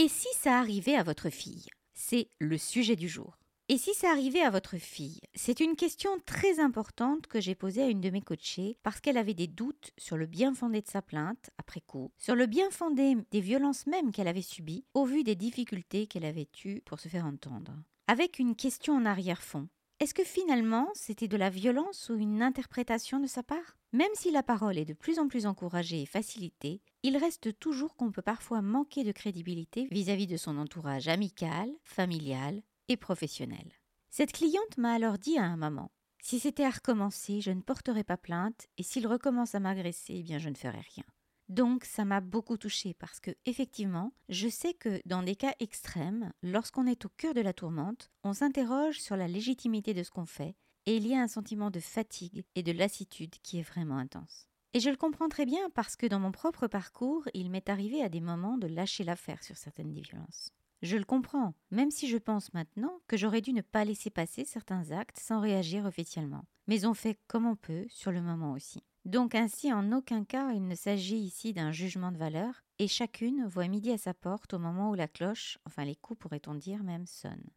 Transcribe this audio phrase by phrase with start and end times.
[0.00, 1.66] Et si ça arrivait à votre fille?
[1.92, 3.36] C'est le sujet du jour.
[3.68, 5.18] Et si ça arrivait à votre fille?
[5.34, 9.16] C'est une question très importante que j'ai posée à une de mes coachées parce qu'elle
[9.16, 12.70] avait des doutes sur le bien fondé de sa plainte, après coup, sur le bien
[12.70, 17.00] fondé des violences même qu'elle avait subies, au vu des difficultés qu'elle avait eues pour
[17.00, 17.72] se faire entendre.
[18.06, 19.66] Avec une question en arrière-fond.
[20.00, 23.76] Est-ce que finalement c'était de la violence ou une interprétation de sa part?
[23.92, 27.96] Même si la parole est de plus en plus encouragée et facilitée, il reste toujours
[27.96, 33.72] qu'on peut parfois manquer de crédibilité vis-à-vis -vis de son entourage amical, familial et professionnelle.
[34.08, 35.90] Cette cliente m'a alors dit à un moment
[36.22, 40.22] Si c'était à recommencer, je ne porterai pas plainte, et s'il recommence à m'agresser, eh
[40.22, 41.04] bien je ne ferai rien.
[41.48, 46.32] Donc ça m'a beaucoup touchée parce que effectivement, je sais que dans des cas extrêmes,
[46.42, 50.26] lorsqu'on est au cœur de la tourmente, on s'interroge sur la légitimité de ce qu'on
[50.26, 53.96] fait et il y a un sentiment de fatigue et de lassitude qui est vraiment
[53.96, 54.46] intense.
[54.74, 58.02] Et je le comprends très bien parce que dans mon propre parcours, il m'est arrivé
[58.02, 60.50] à des moments de lâcher l'affaire sur certaines des violences.
[60.82, 64.44] Je le comprends, même si je pense maintenant que j'aurais dû ne pas laisser passer
[64.44, 66.44] certains actes sans réagir officiellement.
[66.68, 68.84] Mais on fait comme on peut sur le moment aussi.
[69.08, 73.46] Donc ainsi, en aucun cas, il ne s'agit ici d'un jugement de valeur, et chacune
[73.46, 76.82] voit midi à sa porte au moment où la cloche, enfin les coups pourrait-on dire
[76.82, 77.48] même, sonnent.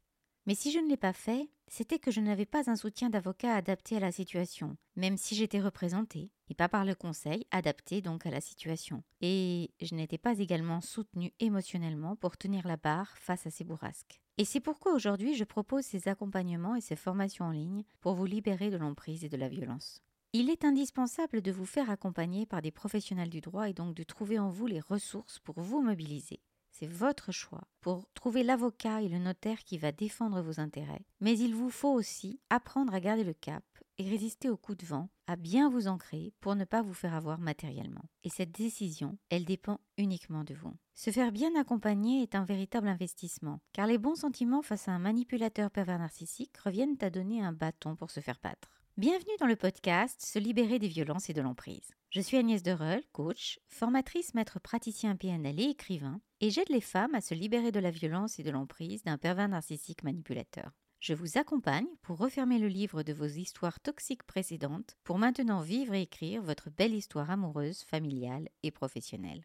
[0.46, 3.54] Mais si je ne l'ai pas fait, c'était que je n'avais pas un soutien d'avocat
[3.54, 8.26] adapté à la situation, même si j'étais représentée, et pas par le conseil, adapté donc
[8.26, 9.04] à la situation.
[9.20, 14.22] Et je n'étais pas également soutenue émotionnellement pour tenir la barre face à ces bourrasques.
[14.38, 18.26] Et c'est pourquoi aujourd'hui je propose ces accompagnements et ces formations en ligne pour vous
[18.26, 20.02] libérer de l'emprise et de la violence.
[20.34, 24.04] Il est indispensable de vous faire accompagner par des professionnels du droit et donc de
[24.04, 26.40] trouver en vous les ressources pour vous mobiliser
[26.72, 31.06] c'est votre choix pour trouver l'avocat et le notaire qui va défendre vos intérêts.
[31.20, 33.64] Mais il vous faut aussi apprendre à garder le cap
[33.98, 37.14] et résister aux coups de vent, à bien vous ancrer pour ne pas vous faire
[37.14, 38.06] avoir matériellement.
[38.24, 40.74] Et cette décision, elle dépend uniquement de vous.
[40.96, 45.00] Se faire bien accompagner est un véritable investissement, car les bons sentiments face à un
[45.00, 48.81] manipulateur pervers narcissique reviennent à donner un bâton pour se faire battre.
[49.02, 51.90] Bienvenue dans le podcast Se libérer des violences et de l'emprise.
[52.12, 57.16] Je suis Agnès Dereul, coach, formatrice maître praticien PNL et écrivain, et j'aide les femmes
[57.16, 60.70] à se libérer de la violence et de l'emprise d'un pervers narcissique manipulateur.
[61.00, 65.96] Je vous accompagne pour refermer le livre de vos histoires toxiques précédentes pour maintenant vivre
[65.96, 69.42] et écrire votre belle histoire amoureuse, familiale et professionnelle.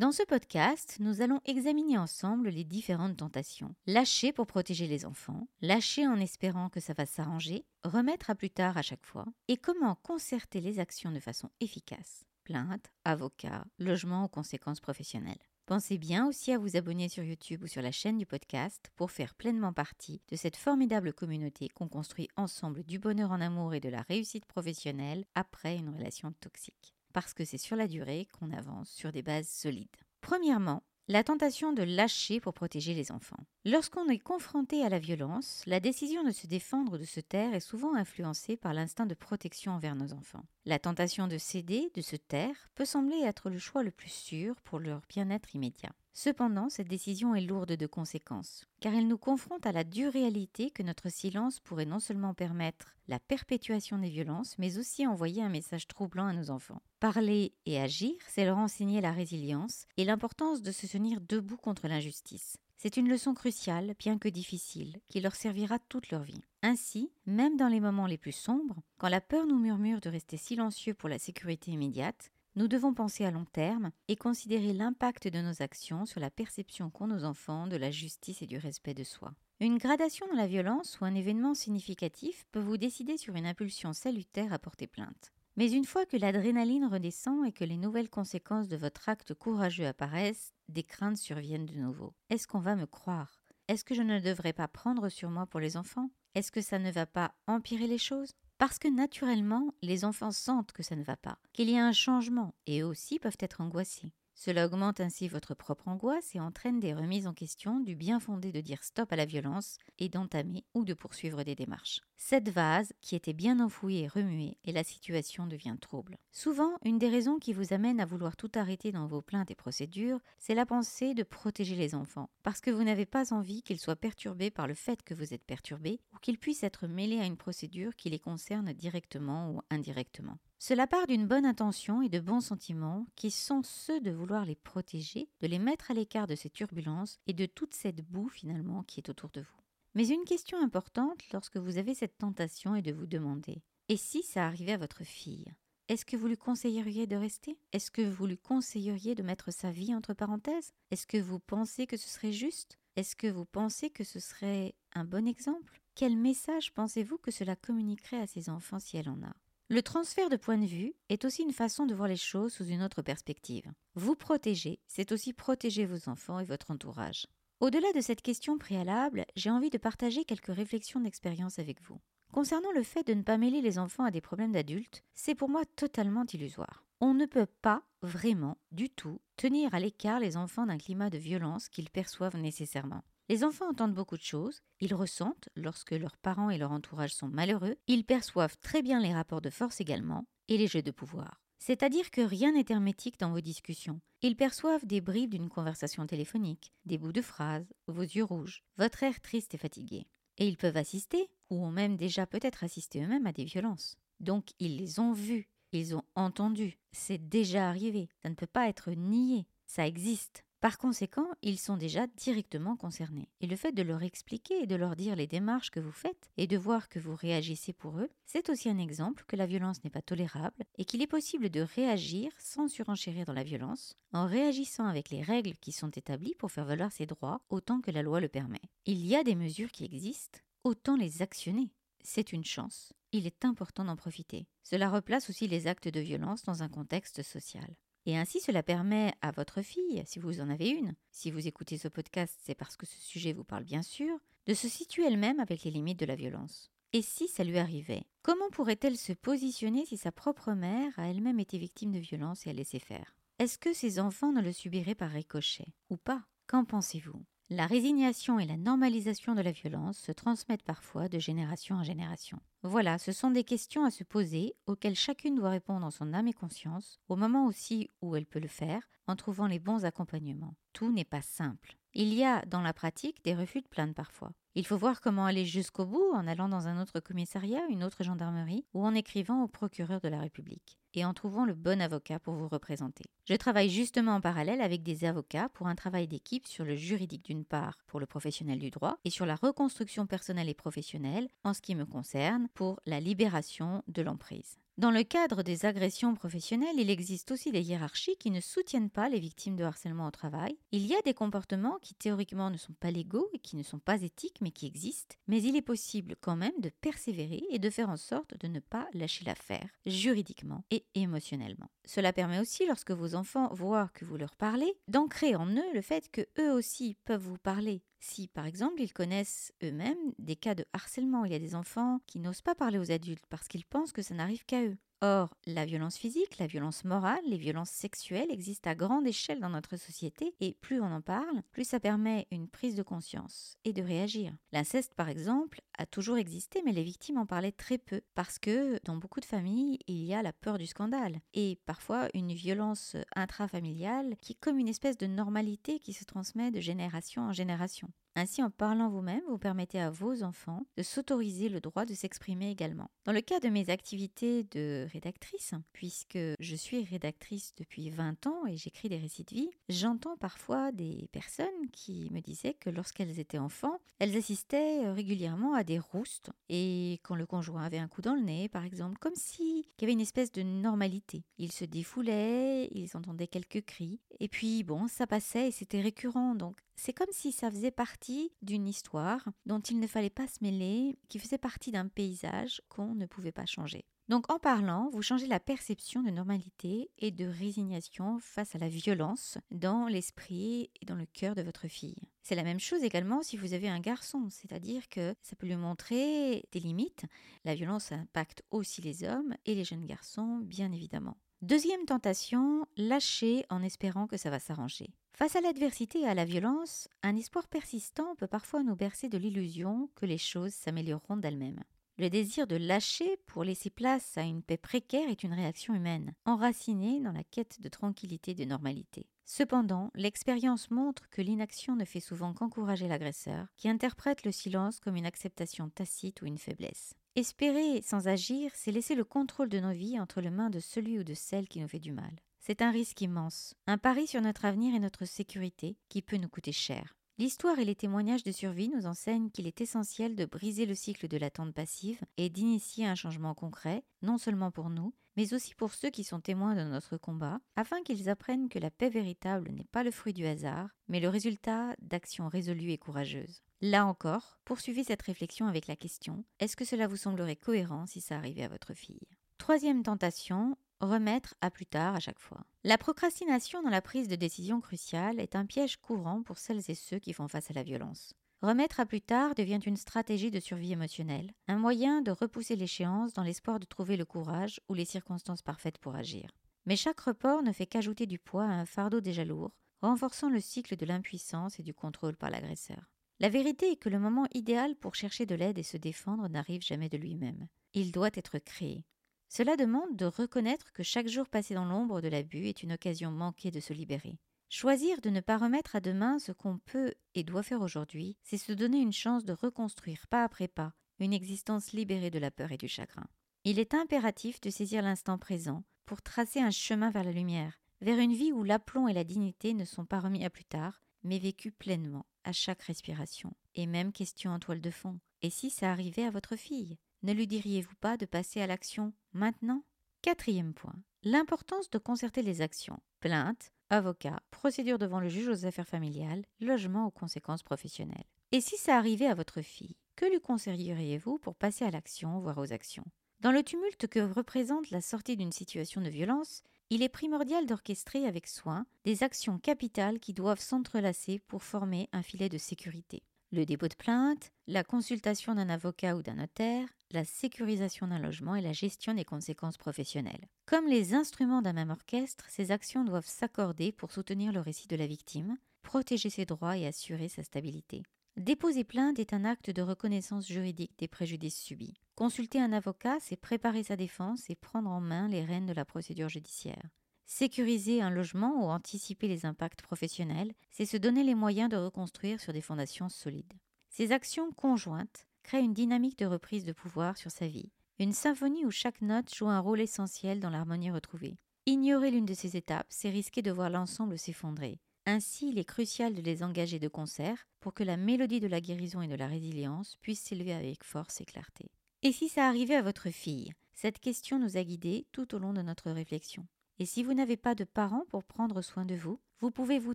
[0.00, 3.74] Dans ce podcast, nous allons examiner ensemble les différentes tentations.
[3.86, 8.48] Lâcher pour protéger les enfants, lâcher en espérant que ça va s'arranger, remettre à plus
[8.48, 12.24] tard à chaque fois, et comment concerter les actions de façon efficace.
[12.44, 15.36] Plainte, avocat, logement aux conséquences professionnelles.
[15.66, 19.10] Pensez bien aussi à vous abonner sur YouTube ou sur la chaîne du podcast pour
[19.10, 23.80] faire pleinement partie de cette formidable communauté qu'on construit ensemble du bonheur en amour et
[23.80, 28.52] de la réussite professionnelle après une relation toxique parce que c'est sur la durée qu'on
[28.52, 29.88] avance sur des bases solides.
[30.20, 33.44] Premièrement, la tentation de lâcher pour protéger les enfants.
[33.64, 37.58] Lorsqu'on est confronté à la violence, la décision de se défendre de se taire est
[37.58, 40.44] souvent influencée par l'instinct de protection envers nos enfants.
[40.66, 44.54] La tentation de céder, de se taire, peut sembler être le choix le plus sûr
[44.62, 45.90] pour leur bien-être immédiat.
[46.12, 50.70] Cependant, cette décision est lourde de conséquences, car elle nous confronte à la dure réalité
[50.70, 55.48] que notre silence pourrait non seulement permettre la perpétuation des violences, mais aussi envoyer un
[55.48, 56.82] message troublant à nos enfants.
[56.98, 61.88] Parler et agir, c'est leur enseigner la résilience et l'importance de se tenir debout contre
[61.88, 62.58] l'injustice.
[62.82, 66.40] C'est une leçon cruciale, bien que difficile, qui leur servira toute leur vie.
[66.62, 70.38] Ainsi, même dans les moments les plus sombres, quand la peur nous murmure de rester
[70.38, 75.40] silencieux pour la sécurité immédiate, nous devons penser à long terme et considérer l'impact de
[75.40, 79.04] nos actions sur la perception qu'ont nos enfants de la justice et du respect de
[79.04, 79.34] soi.
[79.60, 83.92] Une gradation dans la violence ou un événement significatif peut vous décider sur une impulsion
[83.92, 85.32] salutaire à porter plainte.
[85.56, 89.86] Mais une fois que l'adrénaline redescend et que les nouvelles conséquences de votre acte courageux
[89.86, 92.14] apparaissent, des craintes surviennent de nouveau.
[92.30, 93.44] Est-ce qu'on va me croire?
[93.68, 96.10] Est-ce que je ne devrais pas prendre sur moi pour les enfants?
[96.34, 98.32] Est-ce que ça ne va pas empirer les choses?
[98.60, 101.94] Parce que naturellement, les enfants sentent que ça ne va pas, qu'il y a un
[101.94, 104.12] changement, et eux aussi peuvent être angoissés.
[104.42, 108.52] Cela augmente ainsi votre propre angoisse et entraîne des remises en question du bien fondé
[108.52, 112.00] de dire stop à la violence et d'entamer ou de poursuivre des démarches.
[112.16, 116.16] Cette vase qui était bien enfouie et remuée et la situation devient trouble.
[116.32, 119.54] Souvent, une des raisons qui vous amène à vouloir tout arrêter dans vos plaintes et
[119.54, 123.78] procédures, c'est la pensée de protéger les enfants, parce que vous n'avez pas envie qu'ils
[123.78, 127.26] soient perturbés par le fait que vous êtes perturbé ou qu'ils puissent être mêlés à
[127.26, 130.38] une procédure qui les concerne directement ou indirectement.
[130.62, 134.56] Cela part d'une bonne intention et de bons sentiments qui sont ceux de vouloir les
[134.56, 138.82] protéger, de les mettre à l'écart de ces turbulences et de toute cette boue finalement
[138.82, 139.62] qui est autour de vous.
[139.94, 144.22] Mais une question importante lorsque vous avez cette tentation est de vous demander Et si
[144.22, 145.46] ça arrivait à votre fille
[145.88, 147.58] est-ce que vous lui conseilleriez de rester?
[147.72, 150.72] Est-ce que vous lui conseilleriez de mettre sa vie entre parenthèses?
[150.92, 152.78] Est-ce que vous pensez que ce serait juste?
[152.94, 155.80] Est-ce que vous pensez que ce serait un bon exemple?
[155.96, 159.34] Quel message pensez-vous que cela communiquerait à ses enfants si elle en a?
[159.70, 162.66] Le transfert de point de vue est aussi une façon de voir les choses sous
[162.66, 163.70] une autre perspective.
[163.94, 167.28] Vous protéger, c'est aussi protéger vos enfants et votre entourage.
[167.60, 172.00] Au-delà de cette question préalable, j'ai envie de partager quelques réflexions d'expérience avec vous.
[172.32, 175.48] Concernant le fait de ne pas mêler les enfants à des problèmes d'adultes, c'est pour
[175.48, 176.84] moi totalement illusoire.
[177.00, 181.18] On ne peut pas vraiment, du tout, tenir à l'écart les enfants d'un climat de
[181.18, 183.04] violence qu'ils perçoivent nécessairement.
[183.30, 187.28] Les enfants entendent beaucoup de choses, ils ressentent lorsque leurs parents et leur entourage sont
[187.28, 191.40] malheureux, ils perçoivent très bien les rapports de force également, et les jeux de pouvoir.
[191.60, 194.00] C'est-à-dire que rien n'est hermétique dans vos discussions.
[194.22, 199.04] Ils perçoivent des bribes d'une conversation téléphonique, des bouts de phrases, vos yeux rouges, votre
[199.04, 200.08] air triste et fatigué.
[200.38, 203.96] Et ils peuvent assister, ou ont même déjà peut-être assisté eux-mêmes à des violences.
[204.18, 208.68] Donc ils les ont vus, ils ont entendu, c'est déjà arrivé, ça ne peut pas
[208.68, 210.44] être nié, ça existe.
[210.60, 213.30] Par conséquent, ils sont déjà directement concernés.
[213.40, 216.30] Et le fait de leur expliquer et de leur dire les démarches que vous faites
[216.36, 219.82] et de voir que vous réagissez pour eux, c'est aussi un exemple que la violence
[219.82, 224.26] n'est pas tolérable et qu'il est possible de réagir sans surenchérir dans la violence, en
[224.26, 228.02] réagissant avec les règles qui sont établies pour faire valoir ses droits autant que la
[228.02, 228.60] loi le permet.
[228.84, 231.72] Il y a des mesures qui existent, autant les actionner.
[232.02, 232.92] C'est une chance.
[233.12, 234.46] Il est important d'en profiter.
[234.62, 237.74] Cela replace aussi les actes de violence dans un contexte social.
[238.06, 241.78] Et ainsi, cela permet à votre fille, si vous en avez une, si vous écoutez
[241.78, 244.16] ce podcast, c'est parce que ce sujet vous parle bien sûr,
[244.46, 246.70] de se situer elle-même avec les limites de la violence.
[246.92, 251.38] Et si ça lui arrivait, comment pourrait-elle se positionner si sa propre mère a elle-même
[251.38, 253.16] été victime de violence et a laissé faire?
[253.38, 256.24] Est-ce que ses enfants ne le subiraient par ricochet Ou pas?
[256.46, 257.24] Qu'en pensez-vous?
[257.52, 262.38] La résignation et la normalisation de la violence se transmettent parfois de génération en génération.
[262.62, 266.28] Voilà, ce sont des questions à se poser auxquelles chacune doit répondre en son âme
[266.28, 270.54] et conscience, au moment aussi où elle peut le faire, en trouvant les bons accompagnements.
[270.72, 271.79] Tout n'est pas simple.
[271.92, 274.30] Il y a dans la pratique des refus de plainte parfois.
[274.54, 278.04] Il faut voir comment aller jusqu'au bout en allant dans un autre commissariat, une autre
[278.04, 282.18] gendarmerie, ou en écrivant au procureur de la République et en trouvant le bon avocat
[282.18, 283.04] pour vous représenter.
[283.28, 287.24] Je travaille justement en parallèle avec des avocats pour un travail d'équipe sur le juridique
[287.24, 291.54] d'une part pour le professionnel du droit et sur la reconstruction personnelle et professionnelle en
[291.54, 294.58] ce qui me concerne pour la libération de l'emprise.
[294.80, 299.10] Dans le cadre des agressions professionnelles, il existe aussi des hiérarchies qui ne soutiennent pas
[299.10, 300.56] les victimes de harcèlement au travail.
[300.72, 303.78] Il y a des comportements qui théoriquement ne sont pas légaux et qui ne sont
[303.78, 307.68] pas éthiques mais qui existent, mais il est possible quand même de persévérer et de
[307.68, 311.68] faire en sorte de ne pas lâcher l'affaire, juridiquement et émotionnellement.
[311.84, 315.82] Cela permet aussi, lorsque vos enfants voient que vous leur parlez, d'ancrer en eux le
[315.82, 320.54] fait que eux aussi peuvent vous parler si, par exemple, ils connaissent eux-mêmes des cas
[320.54, 323.66] de harcèlement, il y a des enfants qui n'osent pas parler aux adultes parce qu'ils
[323.66, 324.76] pensent que ça n'arrive qu'à eux.
[325.02, 329.48] Or, la violence physique, la violence morale, les violences sexuelles existent à grande échelle dans
[329.48, 333.72] notre société et plus on en parle, plus ça permet une prise de conscience et
[333.72, 334.34] de réagir.
[334.52, 338.78] L'inceste, par exemple, a toujours existé, mais les victimes en parlaient très peu parce que
[338.84, 342.94] dans beaucoup de familles, il y a la peur du scandale et parfois une violence
[343.16, 347.88] intrafamiliale qui est comme une espèce de normalité qui se transmet de génération en génération.
[348.16, 352.50] Ainsi, en parlant vous-même, vous permettez à vos enfants de s'autoriser le droit de s'exprimer
[352.50, 352.90] également.
[353.04, 358.46] Dans le cas de mes activités de rédactrice, puisque je suis rédactrice depuis 20 ans
[358.46, 363.20] et j'écris des récits de vie, j'entends parfois des personnes qui me disaient que lorsqu'elles
[363.20, 368.02] étaient enfants, elles assistaient régulièrement à des roustes et quand le conjoint avait un coup
[368.02, 371.22] dans le nez, par exemple, comme si il y avait une espèce de normalité.
[371.38, 376.34] Ils se défoulaient, ils entendaient quelques cris et puis bon, ça passait et c'était récurrent.
[376.34, 380.38] Donc c'est comme si ça faisait partie d'une histoire dont il ne fallait pas se
[380.40, 383.84] mêler, qui faisait partie d'un paysage qu'on ne pouvait pas changer.
[384.08, 388.70] Donc en parlant, vous changez la perception de normalité et de résignation face à la
[388.70, 392.08] violence dans l'esprit et dans le cœur de votre fille.
[392.22, 395.56] C'est la même chose également si vous avez un garçon, c'est-à-dire que ça peut lui
[395.56, 397.04] montrer des limites.
[397.44, 401.18] La violence impacte aussi les hommes et les jeunes garçons, bien évidemment.
[401.42, 404.92] Deuxième tentation, lâcher en espérant que ça va s'arranger.
[405.14, 409.16] Face à l'adversité et à la violence, un espoir persistant peut parfois nous bercer de
[409.16, 411.64] l'illusion que les choses s'amélioreront d'elles-mêmes.
[411.96, 416.12] Le désir de lâcher pour laisser place à une paix précaire est une réaction humaine,
[416.26, 419.06] enracinée dans la quête de tranquillité et de normalité.
[419.24, 424.96] Cependant, l'expérience montre que l'inaction ne fait souvent qu'encourager l'agresseur, qui interprète le silence comme
[424.96, 426.96] une acceptation tacite ou une faiblesse.
[427.16, 430.96] Espérer sans agir, c'est laisser le contrôle de nos vies entre les mains de celui
[430.96, 432.12] ou de celle qui nous fait du mal.
[432.38, 436.28] C'est un risque immense, un pari sur notre avenir et notre sécurité qui peut nous
[436.28, 436.96] coûter cher.
[437.18, 441.08] L'histoire et les témoignages de survie nous enseignent qu'il est essentiel de briser le cycle
[441.08, 445.74] de l'attente passive et d'initier un changement concret, non seulement pour nous, mais aussi pour
[445.74, 449.64] ceux qui sont témoins de notre combat, afin qu'ils apprennent que la paix véritable n'est
[449.64, 453.42] pas le fruit du hasard, mais le résultat d'actions résolues et courageuses.
[453.62, 458.00] Là encore, poursuivez cette réflexion avec la question est-ce que cela vous semblerait cohérent si
[458.00, 459.06] ça arrivait à votre fille?
[459.36, 462.46] Troisième tentation, remettre à plus tard à chaque fois.
[462.64, 466.74] La procrastination dans la prise de décision cruciale est un piège courant pour celles et
[466.74, 468.14] ceux qui font face à la violence.
[468.40, 473.12] Remettre à plus tard devient une stratégie de survie émotionnelle, un moyen de repousser l'échéance
[473.12, 476.30] dans l'espoir de trouver le courage ou les circonstances parfaites pour agir.
[476.64, 479.52] Mais chaque report ne fait qu'ajouter du poids à un fardeau déjà lourd,
[479.82, 482.90] renforçant le cycle de l'impuissance et du contrôle par l'agresseur.
[483.20, 486.62] La vérité est que le moment idéal pour chercher de l'aide et se défendre n'arrive
[486.62, 487.48] jamais de lui-même.
[487.74, 488.86] Il doit être créé.
[489.28, 493.10] Cela demande de reconnaître que chaque jour passé dans l'ombre de l'abus est une occasion
[493.10, 494.18] manquée de se libérer.
[494.48, 498.38] Choisir de ne pas remettre à demain ce qu'on peut et doit faire aujourd'hui, c'est
[498.38, 502.52] se donner une chance de reconstruire pas après pas une existence libérée de la peur
[502.52, 503.06] et du chagrin.
[503.44, 507.98] Il est impératif de saisir l'instant présent pour tracer un chemin vers la lumière, vers
[507.98, 511.18] une vie où l'aplomb et la dignité ne sont pas remis à plus tard, mais
[511.18, 513.32] vécus pleinement, à chaque respiration.
[513.54, 514.98] Et même question en toile de fond.
[515.22, 516.78] Et si ça arrivait à votre fille?
[517.02, 519.64] Ne lui diriez-vous pas de passer à l'action maintenant?
[520.02, 520.76] Quatrième point.
[521.02, 522.78] L'importance de concerter les actions.
[523.00, 528.04] Plainte, avocat, procédure devant le juge aux affaires familiales, logement aux conséquences professionnelles.
[528.32, 532.38] Et si ça arrivait à votre fille, que lui conseilleriez-vous pour passer à l'action, voire
[532.38, 532.84] aux actions?
[533.20, 538.06] Dans le tumulte que représente la sortie d'une situation de violence, il est primordial d'orchestrer
[538.06, 543.46] avec soin des actions capitales qui doivent s'entrelacer pour former un filet de sécurité le
[543.46, 548.40] dépôt de plainte, la consultation d'un avocat ou d'un notaire, la sécurisation d'un logement et
[548.40, 550.26] la gestion des conséquences professionnelles.
[550.46, 554.76] Comme les instruments d'un même orchestre, ces actions doivent s'accorder pour soutenir le récit de
[554.76, 557.82] la victime, protéger ses droits et assurer sa stabilité.
[558.16, 561.80] Déposer plainte est un acte de reconnaissance juridique des préjudices subis.
[561.94, 565.64] Consulter un avocat, c'est préparer sa défense et prendre en main les rênes de la
[565.64, 566.68] procédure judiciaire.
[567.06, 572.20] Sécuriser un logement ou anticiper les impacts professionnels, c'est se donner les moyens de reconstruire
[572.20, 573.32] sur des fondations solides.
[573.68, 578.44] Ces actions conjointes créent une dynamique de reprise de pouvoir sur sa vie, une symphonie
[578.44, 581.16] où chaque note joue un rôle essentiel dans l'harmonie retrouvée.
[581.46, 584.60] Ignorer l'une de ces étapes, c'est risquer de voir l'ensemble s'effondrer.
[584.90, 588.40] Ainsi, il est crucial de les engager de concert pour que la mélodie de la
[588.40, 591.52] guérison et de la résilience puisse s'élever avec force et clarté.
[591.84, 593.32] Et si ça arrivait à votre fille?
[593.54, 596.26] Cette question nous a guidés tout au long de notre réflexion.
[596.58, 599.74] Et si vous n'avez pas de parents pour prendre soin de vous, vous pouvez vous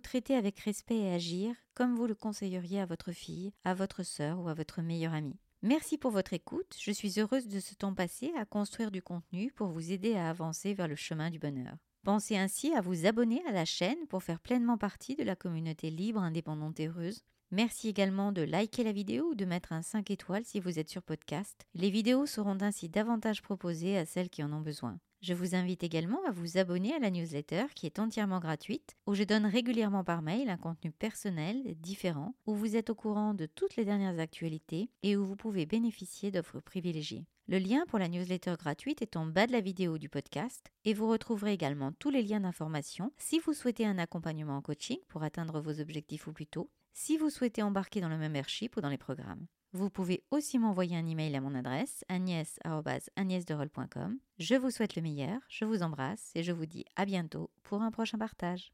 [0.00, 4.38] traiter avec respect et agir comme vous le conseilleriez à votre fille, à votre sœur
[4.40, 5.40] ou à votre meilleure amie.
[5.62, 9.50] Merci pour votre écoute, je suis heureuse de ce temps passé à construire du contenu
[9.50, 11.78] pour vous aider à avancer vers le chemin du bonheur.
[12.06, 15.90] Pensez ainsi à vous abonner à la chaîne pour faire pleinement partie de la communauté
[15.90, 17.24] libre, indépendante et heureuse.
[17.52, 20.88] Merci également de liker la vidéo ou de mettre un 5 étoiles si vous êtes
[20.88, 21.64] sur podcast.
[21.74, 24.98] Les vidéos seront ainsi davantage proposées à celles qui en ont besoin.
[25.22, 29.14] Je vous invite également à vous abonner à la newsletter qui est entièrement gratuite, où
[29.14, 33.46] je donne régulièrement par mail un contenu personnel, différent, où vous êtes au courant de
[33.46, 37.26] toutes les dernières actualités et où vous pouvez bénéficier d'offres privilégiées.
[37.46, 40.94] Le lien pour la newsletter gratuite est en bas de la vidéo du podcast et
[40.94, 45.22] vous retrouverez également tous les liens d'information si vous souhaitez un accompagnement en coaching pour
[45.22, 48.88] atteindre vos objectifs ou plus tôt, si vous souhaitez embarquer dans le membership ou dans
[48.88, 49.46] les programmes.
[49.72, 54.18] Vous pouvez aussi m'envoyer un email à mon adresse agnès.agnèsderol.com.
[54.38, 57.82] Je vous souhaite le meilleur, je vous embrasse et je vous dis à bientôt pour
[57.82, 58.72] un prochain partage.